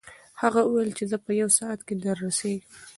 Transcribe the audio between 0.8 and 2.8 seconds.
چې زه په یو ساعت کې دررسېږم.